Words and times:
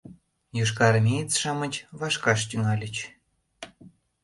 Йошкарармеец-шамыч 0.57 1.73
вашкаш 1.99 2.39
тӱҥальыч... 2.49 2.95